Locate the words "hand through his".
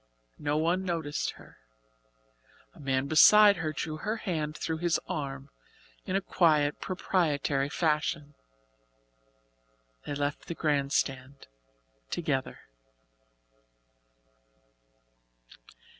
4.17-4.99